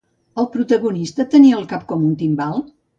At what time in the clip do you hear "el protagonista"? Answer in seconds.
0.43-1.27